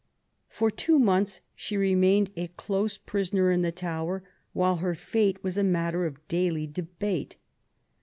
[0.49, 5.59] For two months she remained a close prisoner in the Tower, while her fate was
[5.59, 7.37] a matter of daily debate.